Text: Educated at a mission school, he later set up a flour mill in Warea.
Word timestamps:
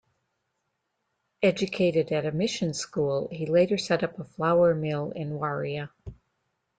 Educated 1.43 2.11
at 2.11 2.25
a 2.25 2.31
mission 2.31 2.73
school, 2.73 3.27
he 3.31 3.45
later 3.45 3.77
set 3.77 4.01
up 4.01 4.17
a 4.17 4.23
flour 4.25 4.73
mill 4.73 5.11
in 5.11 5.37
Warea. 5.37 5.91